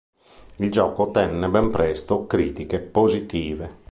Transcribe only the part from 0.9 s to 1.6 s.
ottenne